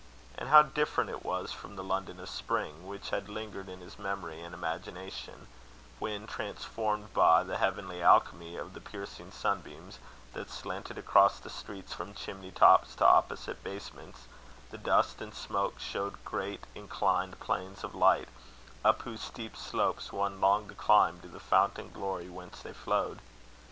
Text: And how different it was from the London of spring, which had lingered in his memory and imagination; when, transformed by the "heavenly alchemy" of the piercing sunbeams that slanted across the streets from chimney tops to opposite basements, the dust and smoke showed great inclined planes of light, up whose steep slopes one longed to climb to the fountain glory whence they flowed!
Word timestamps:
And 0.35 0.49
how 0.49 0.63
different 0.63 1.11
it 1.11 1.23
was 1.23 1.51
from 1.51 1.75
the 1.75 1.83
London 1.83 2.19
of 2.19 2.27
spring, 2.27 2.87
which 2.87 3.11
had 3.11 3.29
lingered 3.29 3.69
in 3.69 3.81
his 3.81 3.99
memory 3.99 4.41
and 4.41 4.55
imagination; 4.55 5.45
when, 5.99 6.25
transformed 6.25 7.13
by 7.13 7.43
the 7.43 7.57
"heavenly 7.57 8.01
alchemy" 8.01 8.57
of 8.57 8.73
the 8.73 8.81
piercing 8.81 9.29
sunbeams 9.31 9.99
that 10.33 10.49
slanted 10.49 10.97
across 10.97 11.39
the 11.39 11.51
streets 11.51 11.93
from 11.93 12.15
chimney 12.15 12.49
tops 12.49 12.95
to 12.95 13.05
opposite 13.05 13.63
basements, 13.63 14.21
the 14.71 14.79
dust 14.79 15.21
and 15.21 15.35
smoke 15.35 15.79
showed 15.79 16.25
great 16.25 16.63
inclined 16.73 17.39
planes 17.39 17.83
of 17.83 17.93
light, 17.93 18.29
up 18.83 19.03
whose 19.03 19.21
steep 19.21 19.55
slopes 19.55 20.11
one 20.11 20.41
longed 20.41 20.69
to 20.69 20.73
climb 20.73 21.19
to 21.21 21.27
the 21.27 21.39
fountain 21.39 21.91
glory 21.91 22.27
whence 22.27 22.61
they 22.63 22.73
flowed! 22.73 23.19